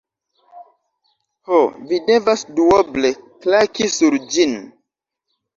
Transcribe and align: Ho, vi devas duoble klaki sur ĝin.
Ho, 1.49 1.59
vi 1.91 1.99
devas 2.09 2.45
duoble 2.61 3.13
klaki 3.45 3.91
sur 4.01 4.19
ĝin. 4.33 4.57